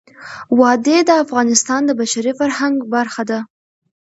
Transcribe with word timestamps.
وادي 0.59 0.97
د 1.05 1.11
افغانستان 1.23 1.81
د 1.85 1.91
بشري 1.99 2.33
فرهنګ 2.39 2.75
برخه 2.93 3.23
ده. 3.29 3.39